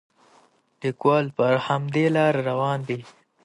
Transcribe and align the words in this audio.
لیکوال 0.81 1.25
پر 1.37 1.53
همدې 1.67 2.05
لاره 2.15 2.41
روان 2.49 2.79
دی. 2.87 2.99